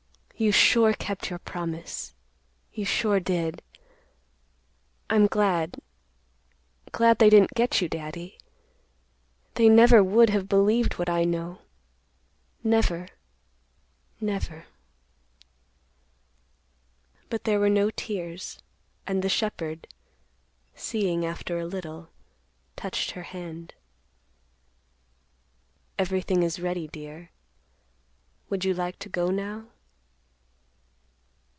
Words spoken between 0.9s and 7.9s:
kept your promise. You sure did. I'm glad—glad they didn't get you,